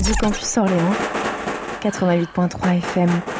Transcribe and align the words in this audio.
Radio 0.00 0.14
Campus 0.18 0.56
Orléans, 0.56 0.94
88.3 1.82 2.78
FM. 2.78 3.39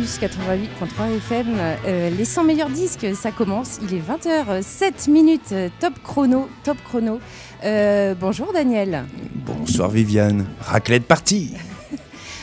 Campus 0.00 0.18
88.3 0.18 1.16
FM, 1.16 1.46
euh, 1.86 2.10
les 2.10 2.24
100 2.24 2.44
meilleurs 2.44 2.70
disques, 2.70 3.06
ça 3.14 3.32
commence. 3.32 3.78
Il 3.82 3.94
est 3.94 4.00
20h07 4.00 5.10
minutes, 5.10 5.54
top 5.78 5.92
chrono, 6.02 6.48
top 6.64 6.78
chrono. 6.84 7.20
Euh, 7.64 8.14
bonjour 8.18 8.50
Daniel. 8.54 9.04
Bonsoir 9.44 9.90
Viviane. 9.90 10.46
Raclette 10.60 11.04
partie. 11.06 11.52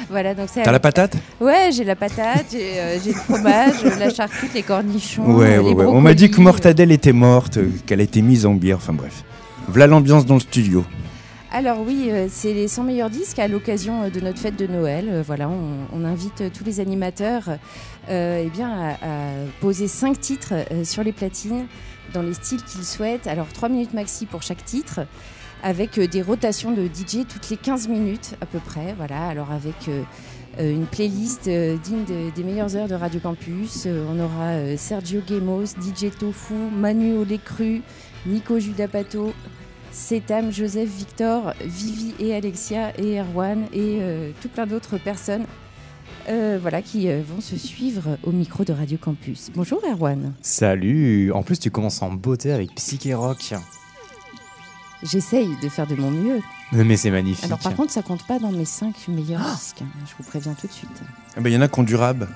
Voilà, 0.10 0.36
donc 0.36 0.48
c'est. 0.54 0.62
T'as 0.64 0.72
la 0.72 0.80
patate 0.80 1.18
Ouais, 1.42 1.72
j'ai 1.74 1.84
la 1.84 1.96
patate, 1.96 2.46
j'ai 2.52 2.80
euh, 2.80 2.98
le 3.06 3.12
fromage, 3.14 3.84
la 4.00 4.14
charcute, 4.14 4.54
les 4.54 4.62
cornichons. 4.62 5.36
Ouais, 5.36 5.54
les 5.54 5.60
ouais, 5.60 5.74
ouais. 5.74 5.86
On 5.86 6.00
m'a 6.00 6.14
dit 6.14 6.30
que. 6.30 6.40
Mortadelle 6.40 6.92
était 6.92 7.12
morte, 7.12 7.58
euh, 7.58 7.70
qu'elle 7.88 8.00
a 8.00 8.04
été 8.04 8.22
mise 8.22 8.46
en 8.46 8.54
bière, 8.54 8.78
enfin 8.78 8.94
bref. 8.94 9.24
Voilà 9.68 9.88
l'ambiance 9.88 10.26
dans 10.26 10.36
le 10.36 10.40
studio. 10.40 10.86
Alors 11.52 11.80
oui, 11.80 12.10
euh, 12.12 12.28
c'est 12.30 12.54
les 12.54 12.68
100 12.68 12.84
meilleurs 12.84 13.10
disques 13.10 13.40
à 13.40 13.48
l'occasion 13.48 14.04
euh, 14.04 14.10
de 14.10 14.20
notre 14.20 14.40
fête 14.40 14.58
de 14.58 14.68
Noël. 14.68 15.08
Euh, 15.10 15.24
Voilà, 15.26 15.50
on, 15.50 16.04
invite 16.04 16.52
tous 16.54 16.64
les 16.64 16.80
animateurs 16.80 17.58
eh 18.10 18.50
bien, 18.54 18.70
à, 18.72 18.96
poser 19.60 19.88
5 19.88 20.20
titres 20.20 20.54
sur 20.84 21.04
les 21.04 21.12
platines 21.12 21.66
dans 22.14 22.22
les 22.22 22.34
styles 22.34 22.64
qu'ils 22.64 22.86
souhaitent. 22.86 23.28
Alors 23.28 23.48
3 23.48 23.68
minutes 23.70 23.94
maxi 23.94 24.26
pour 24.26 24.42
chaque 24.44 24.64
titre, 24.64 25.02
avec 25.64 26.00
des 26.00 26.22
rotations 26.22 26.72
de 26.72 26.86
DJ 26.86 27.26
toutes 27.28 27.50
les 27.50 27.58
15 27.58 27.90
minutes 27.90 28.36
à 28.40 28.46
peu 28.46 28.60
près. 28.60 28.94
Voilà, 28.96 29.28
alors 29.28 29.52
avec 29.52 29.90
une 30.60 30.86
playlist 30.86 31.50
digne 31.50 32.06
de- 32.06 32.30
des 32.34 32.44
meilleures 32.44 32.76
heures 32.78 32.88
de 32.88 32.96
Radio 32.96 33.20
Campus. 33.20 33.86
On 33.88 34.20
aura 34.20 34.78
Sergio 34.78 35.22
Gemos, 35.28 35.66
DJ 35.66 36.10
Tofu, 36.18 36.54
Manu 36.54 37.18
Olé 37.18 37.40
Cru, 37.44 37.82
Nico 38.26 38.60
Judapato, 38.60 39.34
Setam, 39.98 40.52
Joseph, 40.52 40.90
Victor, 40.90 41.54
Vivi 41.66 42.14
et 42.20 42.36
Alexia 42.36 42.96
et 43.00 43.20
Erwan 43.20 43.64
et 43.74 43.98
euh, 44.00 44.32
tout 44.40 44.48
plein 44.48 44.68
d'autres 44.68 45.00
personnes 45.00 45.46
euh, 46.30 46.60
voilà, 46.62 46.84
qui 46.84 47.10
euh, 47.10 47.24
vont 47.28 47.42
se 47.42 47.58
suivre 47.58 48.20
au 48.24 48.32
micro 48.32 48.64
de 48.64 48.74
Radio 48.74 49.00
Campus. 49.00 49.50
Bonjour 49.56 49.82
Erwan, 49.84 50.34
Salut 50.42 51.32
En 51.32 51.42
plus, 51.42 51.58
tu 51.58 51.72
commences 51.72 52.04
en 52.04 52.12
beauté 52.12 52.52
avec 52.52 52.76
Psyché 52.76 53.16
Rock. 53.16 53.56
j'essaye 55.02 55.50
de 55.64 55.68
faire 55.68 55.88
de 55.88 55.96
mon 55.96 56.12
mieux. 56.12 56.42
Mais 56.72 56.96
c'est 56.96 57.12
magnifique. 57.12 57.46
Alors 57.46 57.60
par 57.60 57.76
contre, 57.76 57.92
ça 57.92 58.04
compte 58.04 58.26
pas 58.28 58.38
dans 58.38 58.52
mes 58.52 58.66
5 58.66 59.08
meilleurs 59.08 59.42
disques, 59.56 59.82
hein. 59.82 59.88
je 60.06 60.14
vous 60.16 60.30
préviens 60.30 60.54
tout 60.54 60.68
de 60.68 60.74
suite. 60.74 61.02
Il 61.38 61.42
ben, 61.42 61.52
y 61.52 61.58
en 61.58 61.62
a 61.62 61.68
qui 61.68 61.80
ont 61.80 61.84
du 61.84 61.96
rab. 61.96 62.28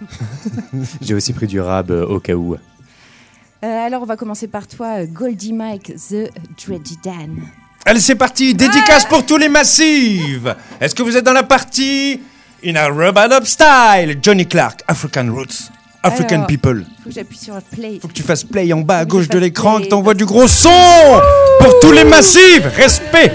J'ai 1.00 1.14
aussi 1.14 1.32
pris 1.32 1.48
du 1.48 1.60
rab 1.60 1.90
euh, 1.90 2.06
au 2.06 2.20
cas 2.20 2.34
où. 2.34 2.56
Euh, 3.64 3.86
alors 3.86 4.02
on 4.02 4.06
va 4.06 4.16
commencer 4.16 4.48
par 4.48 4.66
toi, 4.66 5.04
Goldie 5.06 5.52
Mike, 5.52 5.94
The 5.94 6.30
Dredgy 6.66 6.98
Dan. 7.04 7.42
Allez, 7.84 8.00
c'est 8.00 8.16
parti. 8.16 8.54
Dédicace 8.54 9.04
pour 9.06 9.24
tous 9.24 9.36
les 9.38 9.48
massifs. 9.48 10.46
Est-ce 10.80 10.94
que 10.94 11.02
vous 11.02 11.16
êtes 11.16 11.24
dans 11.24 11.32
la 11.32 11.44
partie? 11.44 12.20
In 12.64 12.76
a 12.76 12.88
rub 12.88 13.16
up 13.18 13.44
style. 13.44 14.18
Johnny 14.22 14.46
Clark, 14.46 14.82
African 14.86 15.32
Roots, 15.32 15.70
African 16.02 16.36
Alors. 16.36 16.46
People. 16.46 16.84
Faut 17.02 17.08
que 17.08 17.14
j'appuie 17.14 17.38
sur 17.38 17.60
Play. 17.62 17.98
Faut 18.00 18.08
que 18.08 18.12
tu 18.12 18.22
fasses 18.22 18.44
play 18.44 18.72
en 18.72 18.80
bas 18.80 18.98
à 18.98 19.04
gauche 19.04 19.28
de 19.28 19.38
l'écran, 19.38 19.80
que 19.80 19.86
t'envoies 19.86 20.14
du 20.14 20.24
gros 20.24 20.46
son 20.48 21.20
pour 21.60 21.78
tous 21.80 21.92
les 21.92 22.04
massifs. 22.04 22.64
Respect. 22.76 23.32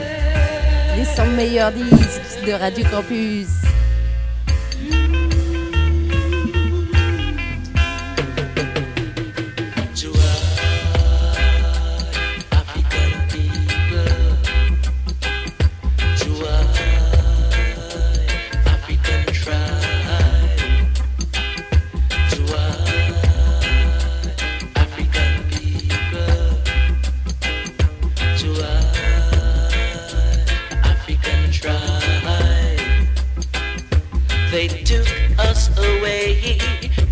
Les 0.98 1.06
100 1.06 1.26
meilleurs 1.36 1.72
disques 1.72 2.46
de 2.46 2.52
Radio 2.52 2.86
Campus. 2.90 3.48
Away 35.78 36.58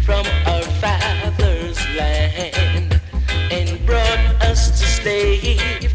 from 0.06 0.26
our 0.46 0.62
father's 0.82 1.80
land 1.98 3.02
and 3.52 3.86
brought 3.86 4.20
us 4.42 4.80
to 4.80 4.86
slave 4.86 5.95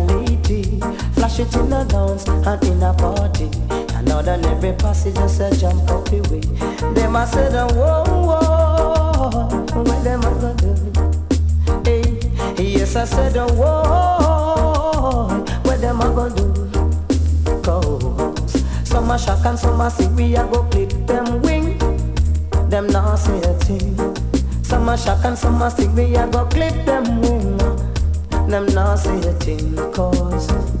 mash 1.31 1.39
it 1.39 1.55
in 1.55 1.69
the 1.69 1.83
dance 1.85 2.27
and 2.27 2.63
in 2.65 2.83
a 2.83 2.93
party. 2.93 3.49
And 3.95 4.07
not 4.07 4.27
on 4.27 4.45
every 4.45 4.73
passage 4.73 5.15
just 5.15 5.39
a 5.39 5.55
jump 5.57 5.89
up 5.89 6.05
the 6.05 6.19
way. 6.29 6.41
Them 6.93 7.15
I 7.15 7.25
say 7.25 7.49
them 7.49 7.69
whoa, 7.69 8.03
whoa, 8.05 9.83
what 9.83 10.03
them 10.03 10.19
I 10.19 10.31
gonna 10.39 10.55
do? 10.55 11.89
Hey, 11.89 12.63
yes, 12.63 12.95
I 12.95 13.05
said, 13.05 13.33
them 13.33 13.49
whoa, 13.55 15.43
what 15.63 15.81
them 15.81 16.01
I 16.01 16.05
gonna 16.05 16.35
do? 16.35 17.61
Cause 17.61 18.63
some 18.87 19.11
a 19.11 19.17
shock 19.17 19.45
and 19.45 19.57
some 19.57 19.79
a 19.79 19.89
see 19.89 20.07
we 20.07 20.35
a 20.35 20.45
go 20.47 20.63
clip 20.63 20.91
them 21.07 21.41
wing. 21.41 21.77
Them 22.69 22.87
not 22.87 23.15
say 23.15 23.37
a 23.39 23.53
thing. 23.59 23.95
Some 24.63 24.89
a 24.89 24.97
shock 24.97 25.23
and 25.23 25.37
some 25.37 25.61
a 25.61 25.71
see 25.71 25.87
we 25.89 26.15
a 26.15 26.27
go 26.27 26.45
clip 26.45 26.85
them 26.85 27.21
wing. 27.21 27.57
Them 28.49 28.65
not 28.73 28.99
say 28.99 29.17
a 29.19 29.33
thing 29.33 29.75
cause 29.93 30.80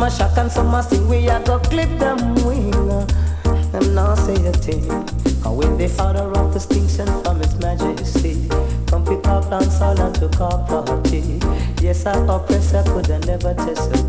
Some 0.00 0.08
a 0.08 0.16
shock 0.16 0.38
and 0.38 0.50
some 0.50 0.74
a 0.74 0.82
sing 0.82 1.06
we 1.10 1.28
a 1.28 1.42
go 1.44 1.58
clip 1.58 1.90
them 1.98 2.34
wing. 2.46 2.70
Them 3.70 3.94
now 3.94 4.14
say 4.14 4.32
a 4.46 4.52
thing. 4.52 4.90
And 4.90 5.56
when 5.58 5.76
the 5.76 5.88
father 5.88 6.32
of 6.38 6.54
distinction 6.54 7.06
from 7.22 7.40
his 7.40 7.54
majesty, 7.56 8.48
computer 8.86 9.42
and 9.52 9.70
to 9.70 10.02
unto 10.02 10.28
party. 10.30 11.38
Yes, 11.82 12.06
I 12.06 12.16
oppressor 12.34 12.82
could 12.86 13.10
I 13.10 13.18
never 13.18 13.52
test 13.52 13.99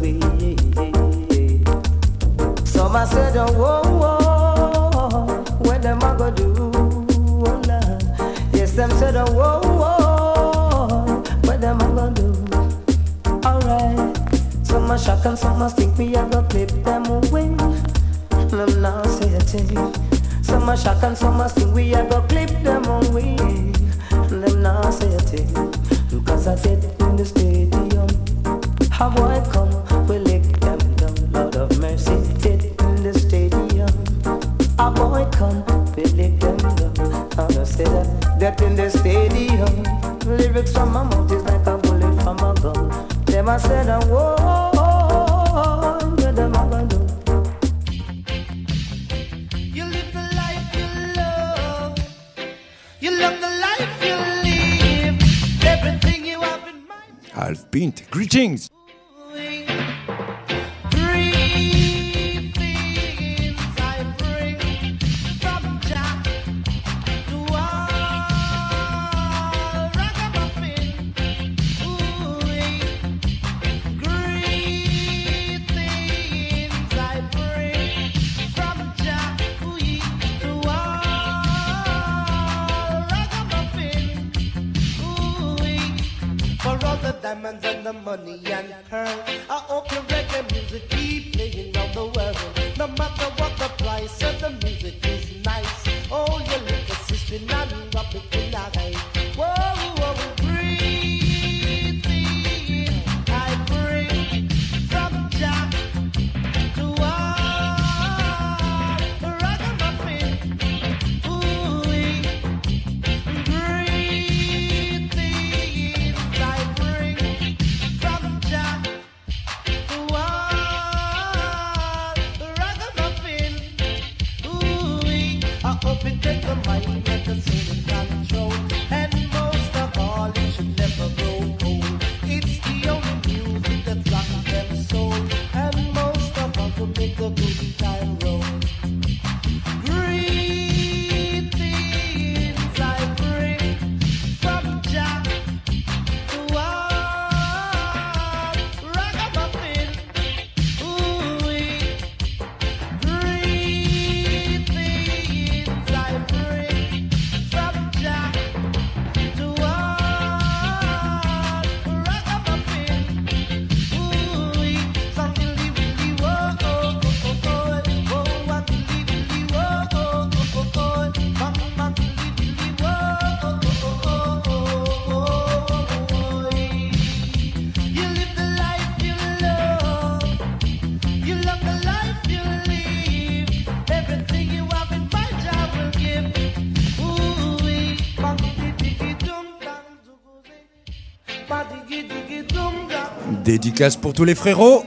Dédicace 193.51 193.97
pour 193.97 194.13
tous 194.13 194.23
les 194.23 194.33
frérots, 194.33 194.85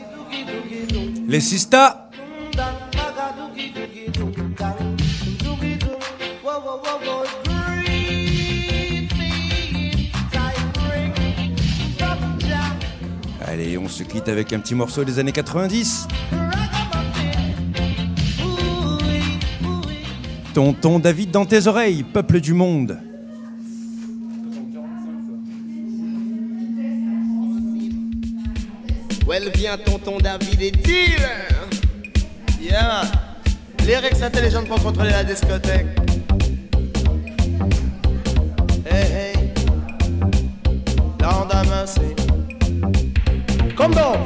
les 1.29 1.41
sistas. 1.41 2.09
Allez, 13.47 13.77
on 13.77 13.87
se 13.87 14.03
quitte 14.03 14.31
avec 14.31 14.51
un 14.55 14.61
petit 14.61 14.75
morceau 14.75 15.05
des 15.05 15.19
années 15.19 15.31
90. 15.31 16.09
Tonton 20.55 21.01
David 21.01 21.31
dans 21.31 21.45
tes 21.45 21.67
oreilles, 21.67 22.03
peuple 22.03 22.41
du 22.41 22.55
monde. 22.55 22.99
Well, 29.45 29.53
vient 29.57 29.77
tonton 29.77 30.19
David 30.19 30.63
et 30.63 30.71
dealer. 30.71 31.69
Yeah. 32.61 33.03
Les 33.85 33.97
Rex 33.97 34.23
intelligents 34.23 34.65
pour 34.65 34.83
contrôler 34.83 35.11
la 35.11 35.25
discothèque. 35.25 35.87
Hey, 38.87 39.13
hey. 39.13 39.53
Lendemain, 41.21 41.85
c'est. 41.85 42.24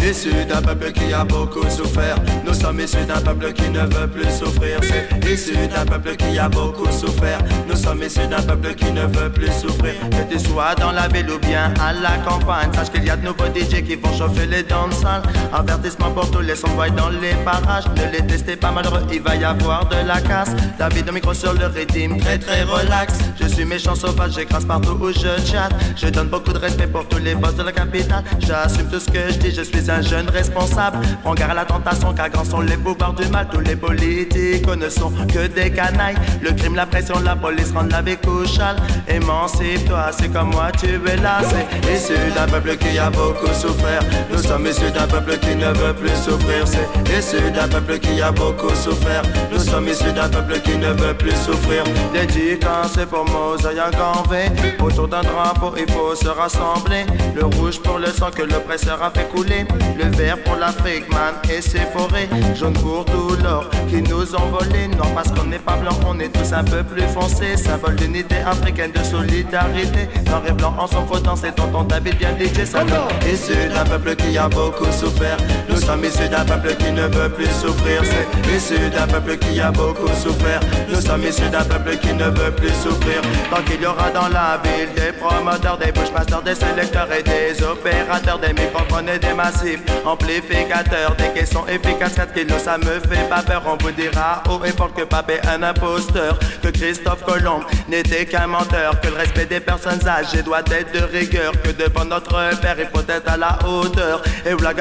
Issus 0.09 0.47
d'un 0.47 0.63
peuple 0.63 0.93
qui 0.93 1.13
a 1.13 1.25
beaucoup 1.25 1.69
souffert. 1.69 2.17
Nous 2.47 2.55
sommes 2.55 2.81
issus 2.81 3.05
d'un 3.07 3.21
peuple 3.21 3.53
qui 3.53 3.69
ne 3.69 3.81
veut 3.81 4.07
plus 4.07 4.31
souffrir. 4.31 4.81
C'est 4.83 5.31
issu 5.31 5.55
d'un 5.69 5.85
peuple 5.85 6.17
qui 6.17 6.39
a 6.39 6.49
beaucoup 6.49 6.91
souffert. 6.91 7.39
Nous 7.69 7.77
sommes 7.77 8.03
issus 8.03 8.27
d'un 8.27 8.41
peuple 8.41 8.75
qui 8.75 8.91
ne 8.91 9.03
veut 9.03 9.31
plus 9.31 9.53
souffrir. 9.53 9.95
Que 10.11 10.33
tu 10.33 10.39
sois 10.39 10.75
dans 10.77 10.93
la 10.93 11.09
ville 11.09 11.31
ou 11.31 11.39
bien 11.39 11.75
à 11.81 11.93
la 11.93 12.17
campagne 12.27 12.73
Sache 12.73 12.91
qu'il 12.91 13.05
y 13.05 13.11
a 13.11 13.17
de 13.17 13.27
nouveaux 13.27 13.47
DJ 13.55 13.83
qui 13.83 13.97
vont 13.97 14.13
chauffer 14.17 14.47
les 14.47 14.63
danses 14.63 15.05
Avertissement 15.53 16.11
pour 16.13 16.31
tous 16.31 16.41
les 16.41 16.57
sonboys 16.57 16.91
dans 16.91 17.11
les 17.11 17.35
parages. 17.45 17.85
Ne 17.97 18.11
les 18.11 18.27
testez 18.27 18.57
pas 18.57 18.71
malheureux, 18.71 19.03
il 19.13 19.21
va 19.21 19.37
y 19.37 19.45
avoir 19.45 19.89
de 19.89 19.97
la 20.07 20.21
casse. 20.21 20.51
David 20.79 21.11
au 21.11 21.13
micro 21.13 21.35
sur 21.35 21.53
le 21.53 21.67
rythme, 21.67 22.17
très 22.19 22.39
très 22.39 22.63
relax. 22.63 23.15
Je 23.39 23.47
suis 23.47 23.65
méchant 23.67 23.95
sauvage, 23.95 24.33
j'écrase 24.37 24.65
partout 24.65 24.97
où 25.01 25.13
je 25.13 25.37
chatte. 25.45 25.75
Je 25.97 26.09
donne 26.09 26.29
beaucoup 26.29 26.53
de 26.53 26.59
respect 26.59 26.87
pour 26.87 27.07
tous 27.09 27.19
les 27.19 27.35
boss 27.35 27.55
de 27.57 27.63
la 27.63 27.73
capitale. 27.73 28.25
J'assume 28.39 28.89
tout 28.91 29.01
ce 29.01 29.11
que 29.11 29.31
je 29.31 29.39
dis, 29.39 29.58
je 29.59 29.65
suis 29.65 29.91
un 29.91 30.01
jeune 30.03 30.29
responsable. 30.29 30.99
Prends 31.23 31.35
garde 31.35 31.51
à 31.51 31.55
la 31.55 31.65
tentation 31.65 32.15
car 32.15 32.31
grands 32.31 32.45
sont 32.45 32.61
les 32.61 32.77
pouvoirs 32.77 33.13
du 33.13 33.27
mal. 33.29 33.49
Tous 33.53 33.61
les 33.61 33.75
politiques 33.75 34.67
ne 34.67 34.89
sont 34.89 35.11
que 35.33 35.49
des 35.49 35.71
canailles. 35.71 36.17
Le 36.41 36.53
crime, 36.53 36.77
la 36.77 36.87
pression, 36.87 37.19
la 37.25 37.35
police 37.35 37.73
rendent 37.73 37.91
la 37.91 38.03
vie 38.03 38.17
couchale. 38.17 38.77
Émancipe-toi, 39.09 40.11
c'est 40.17 40.33
comme 40.33 40.51
moi, 40.51 40.71
tu 40.79 40.87
es 40.87 41.17
là. 41.17 41.41
C'est 41.43 41.93
Issus 41.93 42.33
d'un 42.37 42.47
peuple 42.47 42.77
qui 42.77 42.99
a 42.99 43.11
beaucoup 43.11 43.53
souffert. 43.53 44.03
Nous 44.31 44.43
sommes 44.43 44.67
issus 44.67 44.93
d'un 44.93 45.07
peuple 45.09 45.39
qui 45.39 45.57
ne 45.57 45.67
veut 45.67 45.95
plus 45.95 46.15
souffrir. 46.25 46.65
C'est 46.67 47.19
issus 47.19 47.51
d'un 47.51 47.69
peuple 47.69 47.99
qui 47.99 48.21
a 48.21 48.31
beaucoup 48.31 48.75
souffert. 48.75 49.23
Nous 49.51 49.59
sommes 49.59 49.89
issus 49.89 50.13
d'un 50.13 50.29
peuple 50.29 50.61
qui 50.61 50.77
ne 50.77 50.93
veut 50.93 51.15
plus 51.15 51.35
souffrir. 51.37 51.83
Dédicacé 52.13 53.07
pour 53.07 53.25
Mosaï 53.25 53.81
Ganvé 53.93 54.47
Autour 54.81 55.09
d'un 55.09 55.23
drapeau 55.23 55.73
il 55.77 55.91
faut 55.93 56.15
se 56.15 56.29
rassembler. 56.29 57.07
Le 57.35 57.45
rouge 57.47 57.81
pour 57.81 57.99
le 57.99 58.07
sang 58.07 58.31
que 58.31 58.43
l'oppresseur 58.43 59.03
a 59.03 59.11
fait 59.11 59.29
couler 59.29 59.48
Le 59.51 60.05
vert 60.17 60.37
pour 60.45 60.57
l'Afrique 60.57 61.11
man 61.11 61.35
et 61.51 61.63
ses 61.63 61.79
forêts 61.79 62.29
Jaune 62.55 62.75
pour 62.75 63.05
tout 63.07 63.35
l'or 63.43 63.69
qui 63.89 64.03
nous 64.03 64.35
ont 64.35 64.47
volé 64.51 64.89
Noir 64.89 65.09
parce 65.15 65.33
qu'on 65.33 65.45
n'est 65.45 65.59
pas 65.59 65.77
blanc 65.77 65.99
on 66.07 66.19
est 66.21 66.29
tous 66.29 66.53
un 66.53 66.65
peu 66.65 66.83
plus 66.83 67.07
foncés. 67.09 67.57
Symbole 67.57 67.97
d'unité 67.97 68.37
africaine 68.47 68.93
de 68.93 69.03
solidarité. 69.03 70.09
Noir 70.27 70.43
et 70.47 70.53
blanc 70.53 70.75
en 70.79 70.87
son 70.87 71.07
faux 71.07 71.17
c'est 71.37 71.55
tonton 71.55 71.85
David 71.85 72.19
bien 72.19 72.37
DJ 72.39 72.65
ça. 72.67 72.85
Issus 73.27 73.69
d'un 73.75 73.85
peuple 73.85 74.17
qui 74.17 74.37
a 74.37 74.49
beaucoup 74.49 74.93
souffert. 74.93 75.39
Nous 75.69 75.78
sommes 75.89 76.05
issus 76.05 76.29
d'un 76.29 76.45
peuple 76.45 76.75
qui 76.77 76.93
ne 76.93 77.07
veut 77.07 77.31
plus 77.31 77.47
souffrir 77.47 78.03
C'est 78.05 78.55
issus 78.55 78.91
d'un 78.91 79.07
peuple 79.07 79.39
qui 79.39 79.59
a 79.59 79.71
beaucoup 79.71 80.09
souffert 80.09 80.61
Nous 80.91 81.01
sommes 81.01 81.23
issus 81.23 81.49
d'un 81.49 81.65
peuple 81.65 81.97
qui 81.97 82.13
ne 82.13 82.25
veut 82.25 82.51
plus 82.51 82.75
souffrir 82.75 83.23
Tant 83.51 83.63
qu'il 83.63 83.81
y 83.81 83.87
aura 83.87 84.11
dans 84.11 84.29
la 84.29 84.61
ville 84.63 84.93
des 84.95 85.13
promoteurs, 85.13 85.79
des 85.79 85.91
pushmasters, 85.93 86.43
des 86.43 86.55
sélecteurs 86.55 87.09
et 87.11 87.23
des 87.23 87.63
opérateurs, 87.63 88.39
des 88.39 88.53
microphones 88.53 89.09
et 89.09 89.19
des 89.19 89.33
massifs, 89.33 89.81
amplificateurs, 90.05 91.15
des 91.17 91.31
caissons 91.39 91.65
efficaces, 91.67 92.15
4 92.15 92.35
kilos, 92.35 92.63
ça 92.63 92.77
me 92.77 93.01
fait 93.09 93.29
pas 93.29 93.43
peur. 93.43 93.63
On 93.67 93.83
vous 93.83 93.91
dira 93.93 94.43
haut 94.51 94.63
et 94.65 94.73
fort 94.73 94.93
que 94.93 95.03
Pape 95.03 95.31
est 95.31 95.47
un 95.47 95.63
imposteur, 95.63 96.39
que 96.63 96.69
Christophe 96.69 97.25
Colomb 97.25 97.63
n'était 97.89 98.27
qu'un 98.27 98.47
menteur, 98.47 99.01
que 99.01 99.09
le 99.09 99.17
respect 99.17 99.47
des 99.47 99.61
personnes 99.61 100.07
âgées 100.07 100.43
doit 100.43 100.61
être 100.71 100.93
de 100.93 101.05
rigueur, 101.05 101.53
que 101.63 101.71
devant 101.71 102.05
notre 102.05 102.61
père 102.61 102.77
il 102.79 102.89
faut 102.93 103.07
être 103.09 103.31
à 103.31 103.37
la 103.37 103.59
hauteur. 103.67 104.23
Et 104.45 104.53
vous 104.53 104.63
la 104.63 104.75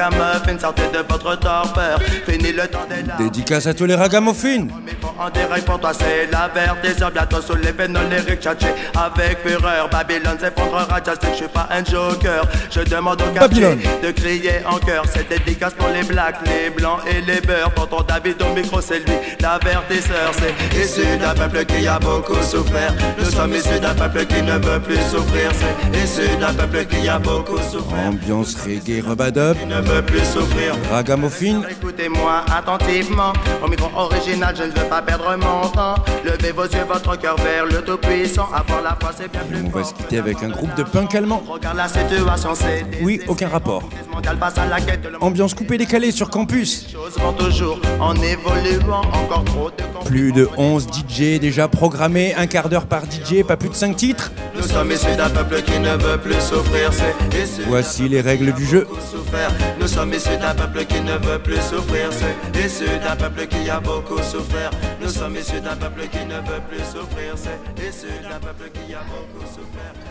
votre 1.08 1.38
torpeur, 1.38 2.00
fini 2.26 2.52
le 2.52 2.66
temps 2.68 2.86
des 2.88 3.06
larmes. 3.06 3.22
Dédicace 3.22 3.66
à 3.66 3.74
tous 3.74 3.84
les 3.86 3.94
ragamuffins. 3.94 4.66
Micro 4.86 5.14
en 5.18 5.30
direct 5.30 5.64
pour 5.66 5.80
toi, 5.80 5.92
c'est 5.92 6.30
la 6.30 6.48
vertiseur. 6.48 7.10
Bientôt 7.10 7.40
sous 7.40 7.56
les 7.56 7.72
pénaux 7.72 8.00
lyriques, 8.10 8.40
tchatché 8.40 8.68
avec 8.94 9.38
fureur. 9.44 9.88
Babylone 9.90 10.38
s'effondrera, 10.38 11.00
je 11.04 11.34
suis 11.36 11.48
pas 11.48 11.68
un 11.70 11.84
joker. 11.84 12.46
Je 12.70 12.80
demande 12.80 13.20
au 13.22 13.32
quartier 13.34 13.76
de 14.02 14.10
crier 14.12 14.60
en 14.66 14.78
chœur. 14.78 15.04
C'est 15.12 15.28
dédicace 15.28 15.74
pour 15.74 15.88
les 15.88 16.02
blacks, 16.02 16.36
les 16.46 16.70
blancs 16.70 17.00
et 17.06 17.20
les 17.20 17.40
beurs. 17.40 17.72
Tonton 17.74 18.02
David 18.06 18.36
au 18.42 18.54
micro, 18.54 18.80
c'est 18.80 19.00
lui, 19.00 19.14
l'avertisseur. 19.40 20.32
C'est 20.38 20.78
Issus 20.78 21.18
d'un 21.18 21.34
peuple 21.34 21.64
qui 21.64 21.86
a 21.86 21.98
beaucoup 21.98 22.40
souffert 22.42 22.94
Nous 23.18 23.30
sommes 23.30 23.54
issus 23.54 23.80
d'un 23.80 23.94
peuple 23.94 24.26
qui 24.26 24.42
ne 24.42 24.52
veut 24.58 24.80
plus 24.80 25.00
souffrir 25.10 25.50
C'est 25.52 25.98
issus 26.04 26.36
d'un 26.38 26.52
peuple 26.54 26.84
qui 26.86 27.08
a 27.08 27.18
beaucoup 27.18 27.58
souffert 27.58 27.98
Ambiance 28.08 28.54
reggae 28.56 29.02
rubadub, 29.04 29.56
Qui 29.58 29.66
ne 29.66 29.80
veut 29.80 30.02
plus 30.02 30.24
souffrir 30.24 30.74
ragamuffin. 30.90 31.62
Écoutez-moi 31.70 32.44
attentivement, 32.56 33.32
au 33.64 33.68
micro 33.68 33.88
original, 33.96 34.54
je 34.56 34.64
ne 34.64 34.70
veux 34.70 34.88
pas 34.88 35.02
perdre 35.02 35.36
mon 35.36 35.68
temps. 35.68 35.94
Levez 36.24 36.52
vos 36.52 36.64
yeux, 36.64 36.84
votre 36.88 37.18
cœur 37.18 37.36
vers 37.36 37.66
le 37.66 37.82
Tout-Puissant. 37.82 38.48
Avoir 38.54 38.82
la 38.82 38.96
foi, 39.00 39.10
c'est 39.16 39.30
bien 39.30 39.40
plus 39.48 39.58
On 39.66 39.70
va 39.70 39.84
se 39.84 39.94
quitter 39.94 40.18
avec 40.18 40.42
un 40.42 40.48
groupe 40.48 40.74
de 40.76 40.82
punk 40.82 41.14
allemand. 41.14 41.42
Regarde 41.48 41.76
la 41.76 41.88
situation, 41.88 42.50
c'est 42.54 42.86
Oui, 43.02 43.20
aucun 43.28 43.48
rapport. 43.48 43.82
Ambiance 45.20 45.54
coupée 45.54 45.78
décalée 45.78 46.10
sur 46.10 46.30
campus. 46.30 46.86
choses 46.92 47.18
vont 47.18 47.32
toujours 47.32 47.78
en 48.00 48.14
évoluant, 48.16 49.02
encore 49.12 49.44
trop 49.44 49.70
de 49.70 49.82
confusion. 49.82 50.04
Plus 50.04 50.32
de 50.32 50.48
11 50.56 50.86
DJ 50.88 51.38
déjà 51.38 51.68
programmés, 51.68 52.34
un 52.36 52.46
quart 52.46 52.68
d'heure 52.68 52.86
par 52.86 53.02
DJ, 53.04 53.42
pas 53.46 53.56
plus 53.56 53.68
de 53.68 53.74
5 53.74 53.96
titres. 53.96 54.32
Nous 54.56 54.62
sommes 54.62 54.90
issus 54.90 55.14
d'un 55.16 55.28
peuple 55.28 55.62
qui 55.62 55.78
ne 55.78 55.90
veut 55.96 56.18
plus 56.18 56.34
souffrir 56.40 56.90
C'est 56.92 57.38
issus 57.38 57.62
Voici 57.68 58.08
les 58.08 58.20
règles 58.20 58.52
du 58.52 58.64
jeu. 58.66 58.86
beaucoup 58.88 59.00
souffert 59.00 59.50
Nous 59.80 59.86
sommes 59.86 60.12
issus 60.12 60.36
d'un 60.40 60.54
peuple 60.54 60.77
qui 60.86 61.00
ne 61.00 61.16
veut 61.18 61.38
plus 61.38 61.60
souffrir 61.60 62.10
C'est 62.12 62.64
issus 62.64 62.98
d'un 63.02 63.16
peuple 63.16 63.46
qui 63.46 63.68
a 63.70 63.80
beaucoup 63.80 64.18
souffert. 64.18 64.70
Nous 65.00 65.08
sommes 65.08 65.36
issus 65.36 65.60
d'un 65.60 65.76
peuple 65.76 66.08
qui 66.08 66.24
ne 66.24 66.36
veut 66.36 66.62
plus 66.68 66.84
souffrir 66.84 67.34
C'est 67.36 67.88
issus 67.88 68.22
d'un 68.22 68.38
peuple 68.38 68.70
qui 68.72 68.94
a 68.94 69.00
beaucoup 69.00 69.46
souffert 69.46 70.07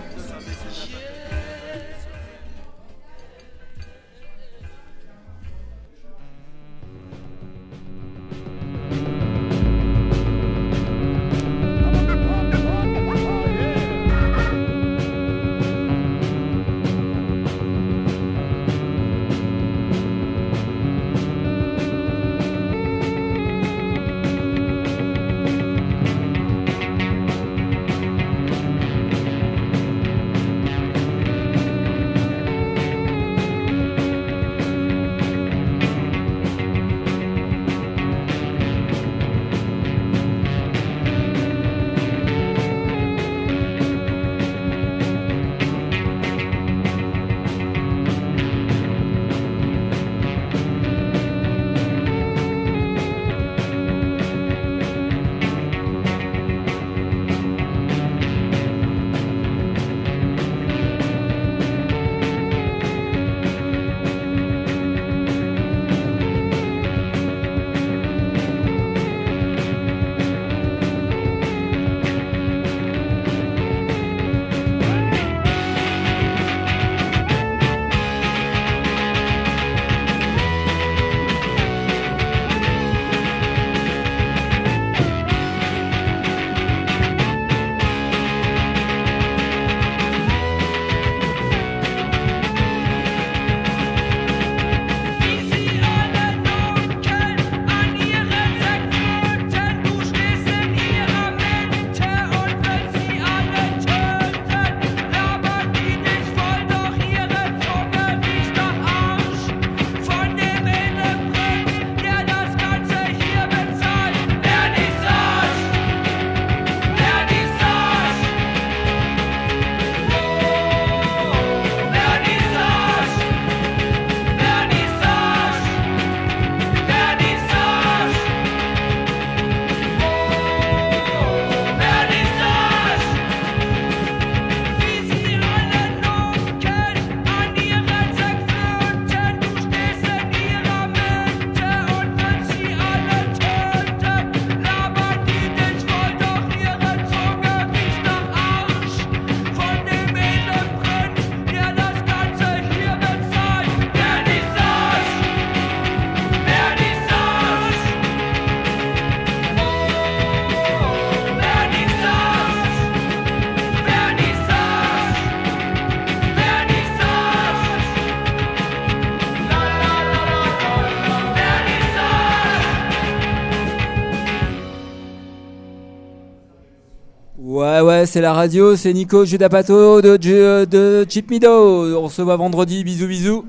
c'est 178.08 178.22
la 178.22 178.34
radio, 178.34 178.76
c'est 178.78 178.94
Nico 178.94 179.26
Judapato 179.26 180.02
de, 180.02 180.18
euh, 180.26 180.66
de 180.66 181.06
Chip 181.08 181.32
On 181.44 182.10
se 182.10 182.22
voit 182.22 182.38
vendredi, 182.38 182.84
bisous 182.84 183.08
bisous. 183.08 183.46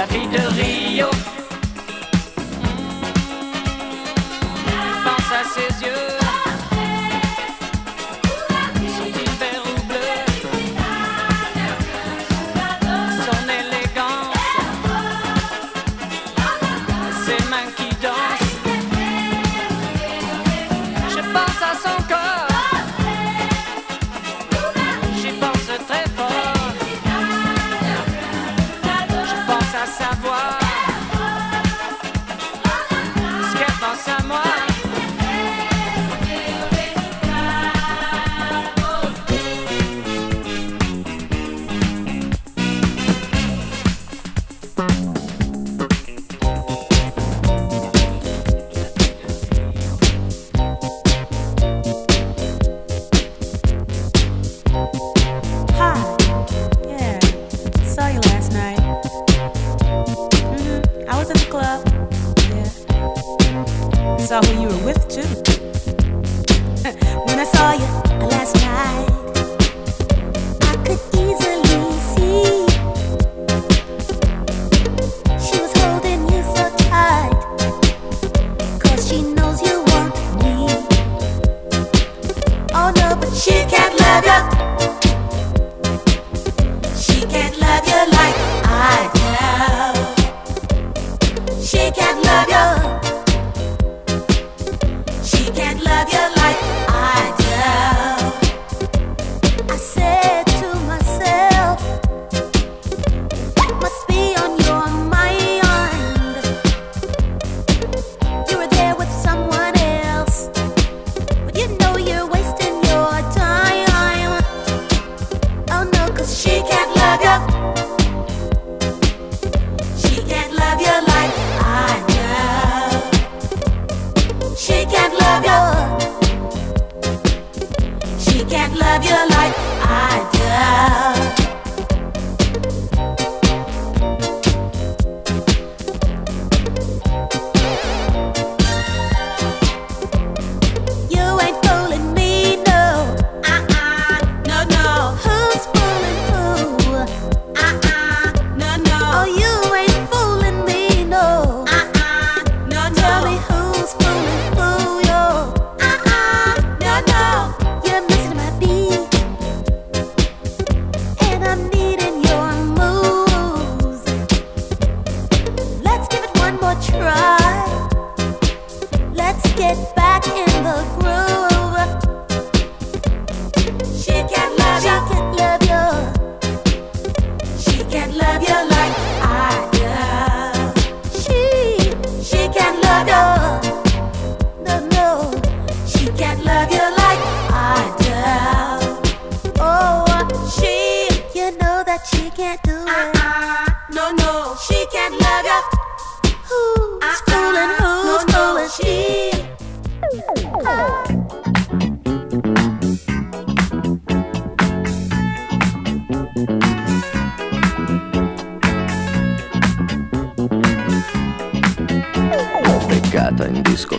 La 0.00 0.06
fille 0.06 0.28
de 0.28 0.39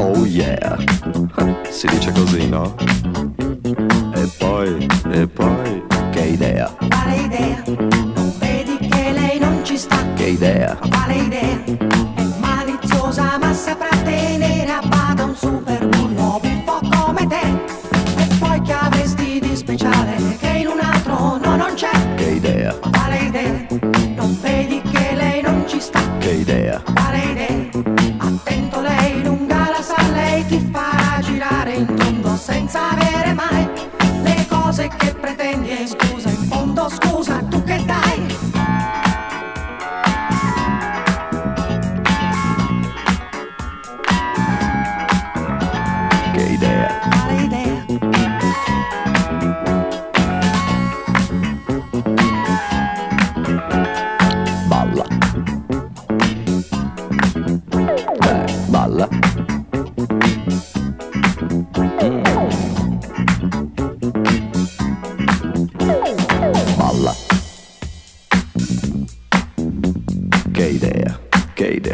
Oh 0.00 0.24
yeah, 0.24 0.76
si 1.70 1.86
dice 1.88 2.12
così, 2.12 2.48
no? 2.48 2.74
E 4.14 4.30
poi, 4.38 4.86
e 5.10 5.26
poi, 5.26 5.82
che 6.10 6.20
idea, 6.20 6.72
Quale 6.88 7.16
idea? 7.16 7.62
Non 7.66 8.32
vedi 8.38 8.78
che 8.88 9.12
lei 9.12 9.38
non 9.38 9.64
ci 9.64 9.76
sta? 9.76 9.96
che 10.14 10.24
idea, 10.26 10.76
Quale 10.76 11.14
idea? 11.14 11.64
È 12.14 12.24
maliziosa 12.38 13.38
ma 13.38 13.52
saprà 13.52 13.88
tenere 14.04 14.47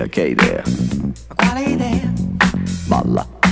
okay 0.05 0.35
there. 0.35 0.63
Qual 1.35 1.57
è 1.57 1.69
idea? 1.69 2.13
Molla. 2.87 3.44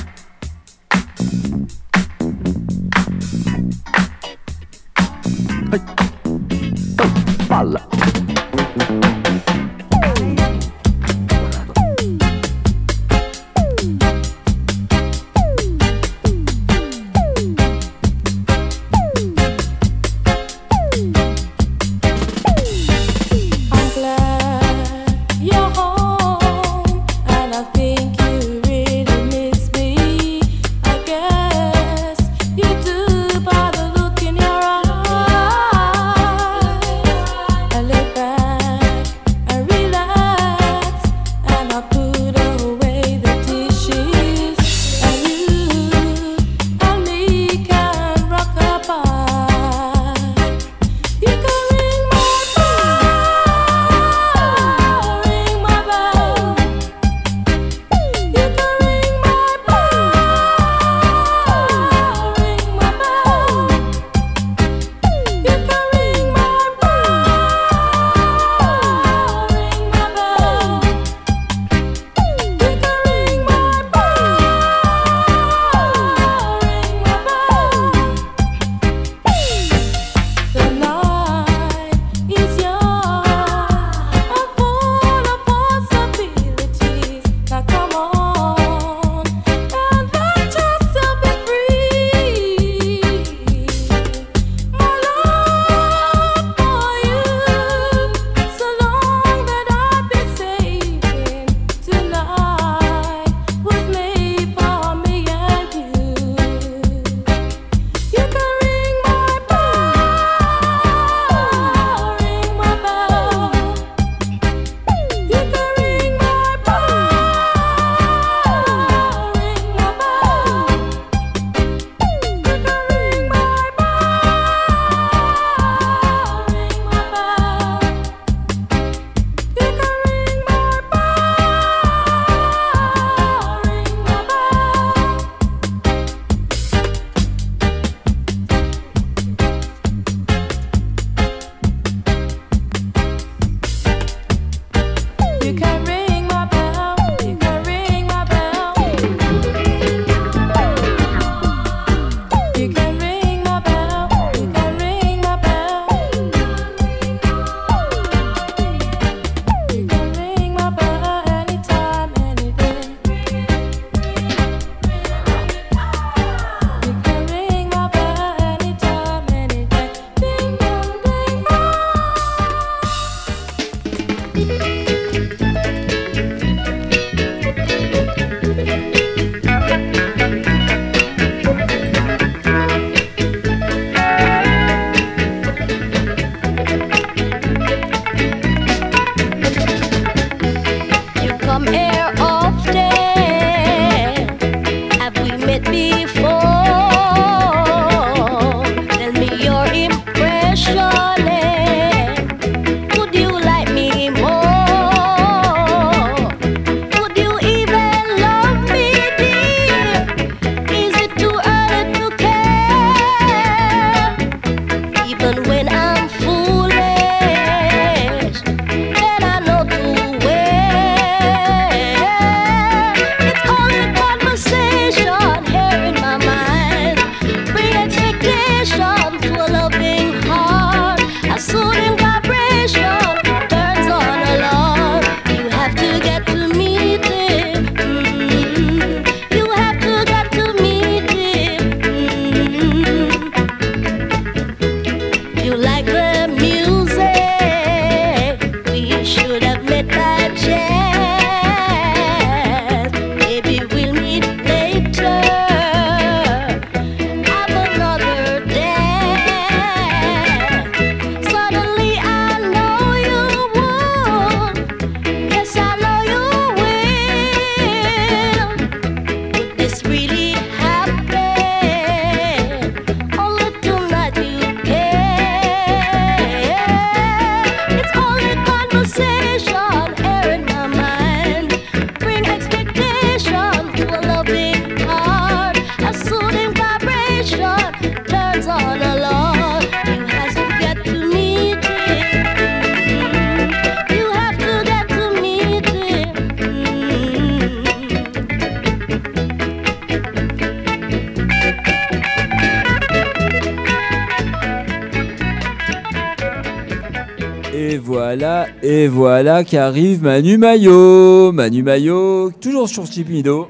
voilà 309.22 309.44
qui 309.44 309.56
arrive 309.56 310.02
Manu 310.02 310.36
Maillot. 310.36 311.30
Manu 311.30 311.62
Maillot, 311.62 312.32
toujours 312.40 312.68
sur 312.68 312.88
Stipido. 312.88 313.48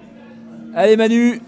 Allez 0.74 0.98
Manu 0.98 1.40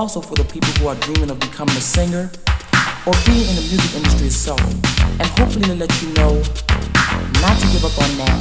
also 0.00 0.22
for 0.22 0.34
the 0.34 0.44
people 0.44 0.70
who 0.80 0.88
are 0.88 0.94
dreaming 1.04 1.28
of 1.28 1.38
becoming 1.40 1.76
a 1.76 1.80
singer 1.80 2.32
or 3.04 3.12
being 3.28 3.44
in 3.52 3.54
the 3.54 3.66
music 3.68 3.92
industry 4.00 4.28
itself. 4.28 4.58
And 5.20 5.28
hopefully 5.36 5.68
to 5.68 5.74
let 5.74 5.92
you 6.00 6.08
know 6.16 6.40
not 7.44 7.52
to 7.60 7.66
give 7.68 7.84
up 7.84 7.92
on 8.00 8.08
that 8.16 8.32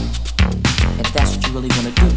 if 1.04 1.12
that's 1.12 1.36
what 1.36 1.46
you 1.46 1.52
really 1.52 1.68
want 1.76 1.92
to 1.92 1.96
do. 2.00 2.10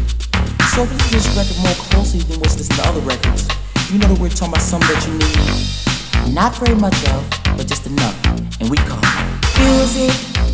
So 0.71 0.87
if 0.87 0.95
you 0.95 0.95
listen 0.95 1.11
to 1.11 1.19
this 1.19 1.27
record 1.35 1.59
more 1.59 1.75
closely 1.91 2.21
than 2.23 2.39
what's 2.39 2.55
in 2.55 2.71
to 2.71 2.87
other 2.87 3.01
records, 3.01 3.43
you 3.91 3.99
know 3.99 4.07
that 4.07 4.17
we're 4.17 4.31
talking 4.31 4.55
about 4.55 4.63
something 4.63 4.87
that 4.87 5.03
you 5.03 5.11
need 5.19 6.33
not 6.33 6.55
very 6.55 6.79
much 6.79 6.95
of, 7.11 7.27
but 7.59 7.67
just 7.67 7.85
enough. 7.85 8.15
And 8.61 8.69
we 8.71 8.77
call 8.77 9.03
it 9.03 9.43
music. 9.59 10.52